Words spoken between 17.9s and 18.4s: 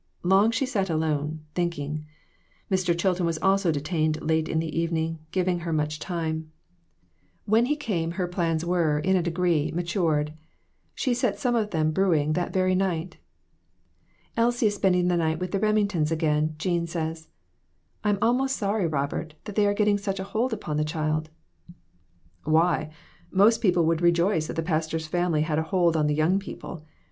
I'm